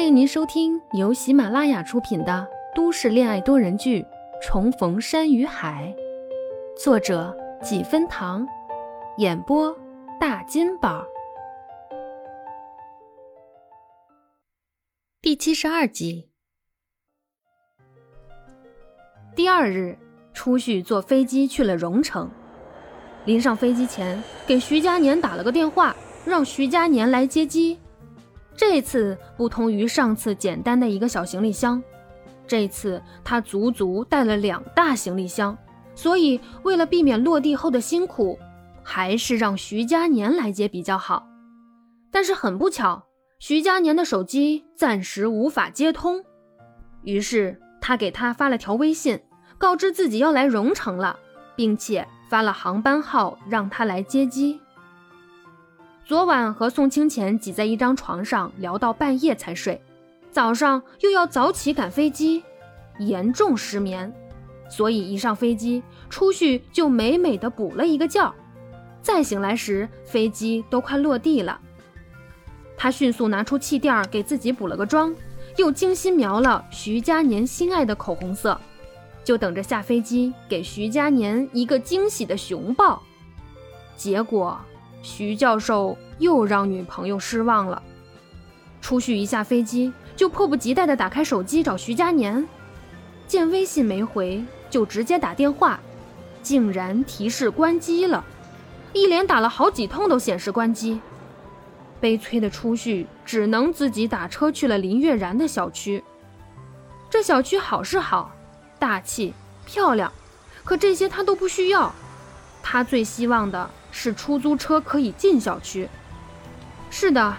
[0.00, 4.00] 欢迎您收听由喜马拉雅出品的都市恋爱多人剧
[4.42, 5.94] 《重逢山与海》，
[6.82, 8.48] 作者几分糖，
[9.18, 9.76] 演播
[10.18, 11.04] 大金宝，
[15.20, 16.30] 第七十二集。
[19.36, 19.98] 第二日，
[20.32, 22.30] 初旭坐飞机去了荣城。
[23.26, 25.94] 临上飞机前，给徐佳年打了个电话，
[26.24, 27.78] 让徐佳年来接机。
[28.60, 31.82] 这次不同于上次简单的一个小行李箱，
[32.46, 35.56] 这次他足足带了两大行李箱，
[35.94, 38.38] 所以为了避免落地后的辛苦，
[38.82, 41.26] 还是让徐佳年来接比较好。
[42.10, 43.02] 但是很不巧，
[43.38, 46.22] 徐佳年的手机暂时无法接通，
[47.02, 49.18] 于是他给他发了条微信，
[49.56, 51.18] 告知自己要来荣城了，
[51.56, 54.60] 并且发了航班号让他来接机。
[56.10, 59.80] 昨晚和宋清浅挤在一张床上聊到半夜才睡，
[60.32, 62.42] 早上又要早起赶飞机，
[62.98, 64.12] 严重失眠，
[64.68, 68.34] 所以一上飞机，出去就美美的补了一个觉。
[69.00, 71.60] 再醒来时，飞机都快落地了。
[72.76, 75.14] 他迅速拿出气垫给自己补了个妆，
[75.58, 78.60] 又精心描了徐佳年心爱的口红色，
[79.22, 83.00] 就等着下飞机给徐佳年一个惊喜的熊抱。
[83.96, 84.60] 结果。
[85.02, 87.82] 徐教授又让女朋友失望了。
[88.80, 92.48] 初旭一下飞机，就迫不及待地打开手机找徐佳年，
[93.26, 95.78] 见微信没回，就直接打电话，
[96.42, 98.24] 竟然提示关机了，
[98.92, 101.00] 一连打了好几通都显示关机。
[102.00, 106.02] 悲催的初旭只能自己打车去了林月然的小区。
[107.10, 108.32] 这小区好是好，
[108.78, 109.34] 大气
[109.66, 110.10] 漂亮，
[110.64, 111.92] 可这些他都不需要，
[112.62, 113.70] 他最希望的。
[113.92, 115.88] 是出租车可以进小区。
[116.90, 117.36] 是的，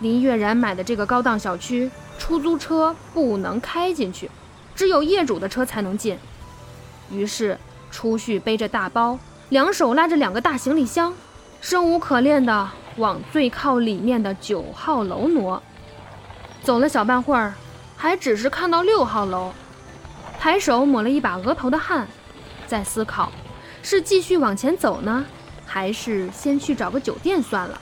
[0.00, 4.30] 林月然买的这个高档小区，出租车不能开进去，
[4.74, 6.18] 只有业主的车才能进。
[7.10, 7.58] 于是，
[7.90, 9.18] 初旭背着大包，
[9.48, 11.12] 两手拉着两个大行李箱，
[11.60, 15.62] 生无可恋地往最靠里面的九号楼挪。
[16.62, 17.54] 走了小半会儿，
[17.96, 19.52] 还只是看到六号楼，
[20.38, 22.06] 抬手抹了一把额头的汗，
[22.66, 23.32] 在思考：
[23.82, 25.26] 是继续往前走呢？
[25.72, 27.80] 还是先去找个酒店算了，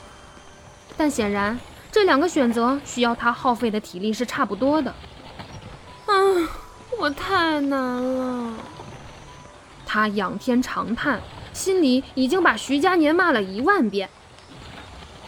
[0.97, 1.59] 但显然
[1.91, 4.95] 这两个选择需要他耗费的体力是差不多的。
[6.07, 6.15] 啊，
[7.01, 8.55] 我太难了！
[9.85, 11.21] 他仰天长叹，
[11.53, 14.09] 心里已经把徐佳年骂了一万遍。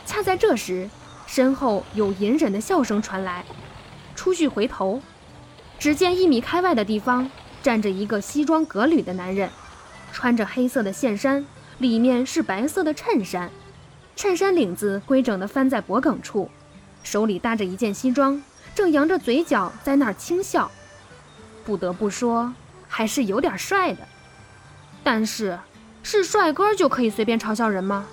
[0.06, 0.88] 恰在这时，
[1.26, 3.44] 身后有隐忍的笑声传来。
[4.14, 5.02] 初旭回头，
[5.80, 7.28] 只见一米开外的地方
[7.60, 9.50] 站着一个西装革履的男人，
[10.12, 11.44] 穿着黑色的线衫。
[11.82, 13.50] 里面是白色的衬衫，
[14.14, 16.48] 衬衫领子规整的翻在脖梗处，
[17.02, 18.40] 手里搭着一件西装，
[18.72, 20.70] 正扬着嘴角在那儿轻笑。
[21.64, 22.54] 不得不说，
[22.88, 24.06] 还是有点帅的。
[25.02, 25.58] 但是，
[26.04, 28.06] 是帅哥就可以随便嘲笑人吗？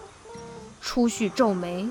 [0.82, 1.88] 初旭皱眉，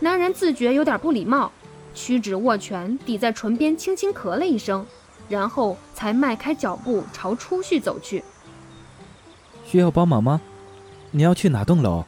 [0.00, 1.52] 男人自觉有点不礼貌，
[1.94, 4.84] 屈指握拳抵在唇边，轻轻咳了一声，
[5.28, 8.24] 然后才迈开脚步朝初旭走去。
[9.64, 10.40] 需要帮忙吗？
[11.12, 12.04] 你要去哪栋楼？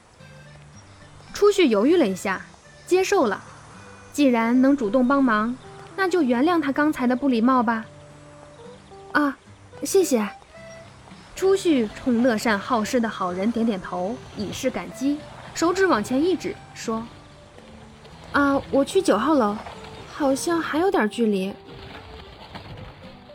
[1.33, 2.45] 初旭犹豫了一下，
[2.87, 3.43] 接受了。
[4.13, 5.57] 既然能主动帮忙，
[5.97, 7.85] 那就原谅他刚才的不礼貌吧。
[9.13, 9.37] 啊，
[9.83, 10.29] 谢谢。
[11.35, 15.19] 初旭冲乐善好施的好人点点头，以示感激，
[15.55, 17.05] 手指往前一指，说
[18.31, 19.57] ：“啊，我去九号楼，
[20.13, 21.53] 好像还有点距离。”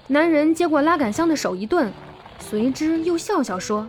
[0.08, 1.92] 男人接过拉杆箱的手一顿，
[2.40, 3.86] 随之又笑笑说。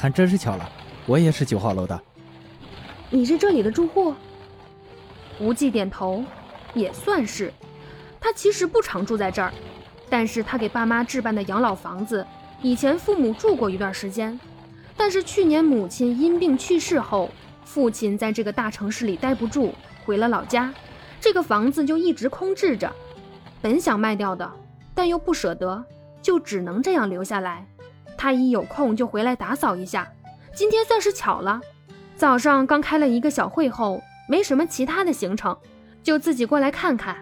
[0.00, 0.70] 还真是巧了，
[1.06, 2.00] 我也是九号楼的。
[3.10, 4.14] 你是这里的住户？
[5.40, 6.22] 无忌点头，
[6.72, 7.52] 也算是。
[8.20, 9.52] 他其实不常住在这儿，
[10.08, 12.24] 但是他给爸妈置办的养老房子，
[12.62, 14.38] 以前父母住过一段时间。
[14.96, 17.28] 但是去年母亲因病去世后，
[17.64, 20.72] 父亲在这个大城市里待不住，回了老家，
[21.20, 22.88] 这个房子就一直空置着。
[23.60, 24.48] 本想卖掉的，
[24.94, 25.84] 但又不舍得，
[26.22, 27.66] 就只能这样留下来。
[28.18, 30.06] 他一有空就回来打扫一下，
[30.52, 31.60] 今天算是巧了。
[32.16, 35.56] 早上刚开了一个小会后，没什么其他的行程，
[36.02, 37.16] 就自己过来看看。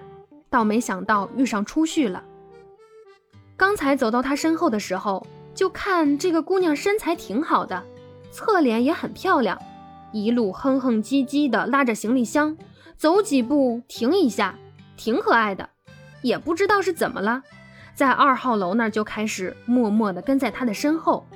[0.49, 2.25] 倒没想到遇上初旭了。
[3.57, 7.85] 刚才走到他身后的时候，就看这个姑娘身材挺好的，
[8.31, 9.61] 侧脸也很漂亮，
[10.13, 12.57] 一路哼哼唧唧的拉着行李箱，
[12.97, 14.59] 走几步停一下，
[14.97, 15.69] 挺可爱的。
[16.23, 17.43] 也不知道是怎么了。
[17.97, 21.27] 在二号楼那儿就开始默默地跟在他的身后，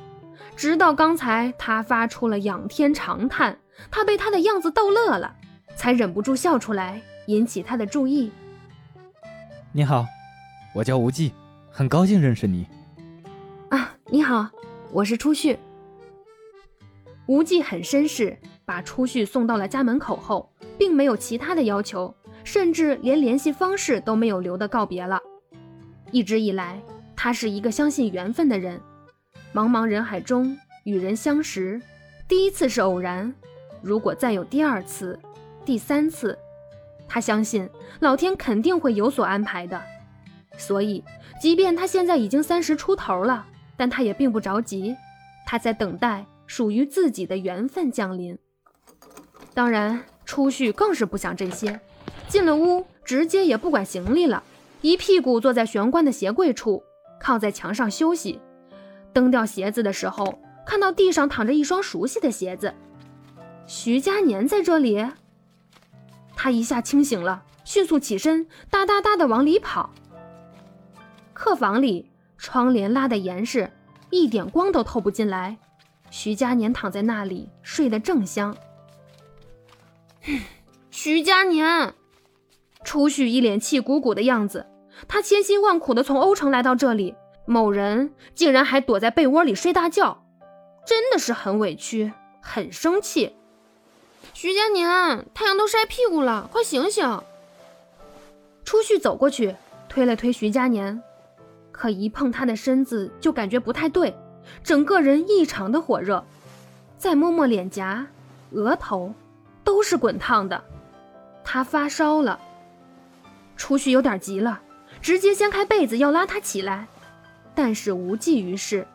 [0.55, 3.59] 直到刚才他发出了仰天长叹，
[3.91, 5.35] 他被他的样子逗乐了，
[5.75, 8.31] 才忍不住笑出来，引起他的注意。
[9.73, 10.05] 你好，
[10.75, 11.33] 我叫无忌，
[11.71, 12.67] 很高兴认识你。
[13.71, 14.47] 啊，你好，
[14.93, 15.59] 我是初旭。
[17.25, 18.37] 无忌很绅士，
[18.67, 22.15] 把初旭送到了家门口后，并没有其他的要求，
[22.45, 25.19] 甚至连联系方式都没有留的告别了。
[26.13, 26.81] 一直以来，
[27.15, 28.81] 他是一个相信缘分的人。
[29.53, 31.81] 茫茫人海中与人相识，
[32.29, 33.33] 第一次是偶然，
[33.83, 35.19] 如果再有第二次、
[35.65, 36.39] 第三次，
[37.09, 37.69] 他相信
[37.99, 39.83] 老天肯定会有所安排的。
[40.57, 41.03] 所以，
[41.41, 43.47] 即便他现在已经三十出头了，
[43.77, 44.95] 但他也并不着急，
[45.47, 48.39] 他在等待属于自己的缘分降临。
[49.55, 51.81] 当然，初旭更是不想这些，
[52.29, 54.43] 进了屋，直接也不管行李了，
[54.83, 56.83] 一屁股坐在玄关的鞋柜处，
[57.21, 58.41] 靠在墙上休息。
[59.13, 62.73] 蹬掉鞋子的时候，看到地上躺着一双熟悉的鞋子，
[63.67, 65.07] 徐佳年在这里。
[66.35, 69.91] 他一下清醒了，迅速起身，哒哒哒的往里跑。
[71.35, 73.71] 客房里窗帘拉得严实，
[74.09, 75.59] 一点光都透不进来。
[76.11, 78.57] 徐佳年躺在那里睡得正香。
[80.91, 81.95] 徐佳年，
[82.85, 84.67] 初旭一脸气鼓鼓的样子，
[85.13, 87.17] 他千辛万苦的从欧城来到这里。
[87.45, 90.23] 某人竟然还躲在被窝里睡大觉，
[90.87, 93.35] 真的是很委屈，很生气。
[94.33, 97.21] 徐佳年，太阳都晒屁股了，快醒醒！
[98.65, 99.57] 初旭走过去，
[99.89, 101.03] 推了推徐佳年，
[101.73, 104.17] 可一碰他的身子就感觉不太对，
[104.63, 106.25] 整个人异常的火热。
[106.97, 108.07] 再摸摸脸颊、
[108.53, 109.13] 额头，
[109.65, 110.63] 都是滚烫的，
[111.43, 112.39] 他发烧了。
[113.57, 114.61] 初旭有点急了，
[115.01, 116.87] 直接掀开被子要拉他起来。
[117.55, 118.87] 但是无济于事，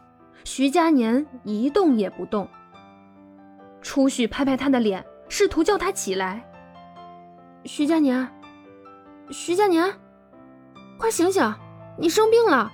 [0.44, 2.48] 徐佳年一动也不动。
[3.82, 6.44] 初旭拍拍他的脸，试图叫他起来。
[7.66, 8.28] 徐佳年，
[9.30, 9.94] 徐佳年，
[10.98, 11.54] 快醒醒！
[11.98, 12.72] 你生病了，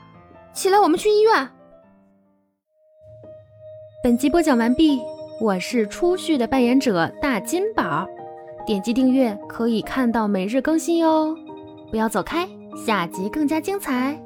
[0.53, 1.49] 起来，我们去医院。
[4.03, 4.99] 本集播讲完毕，
[5.39, 8.07] 我是初旭的扮演者大金宝，
[8.65, 11.35] 点击订阅可以看到每日更新哟。
[11.89, 14.19] 不要走开，下集更加精彩。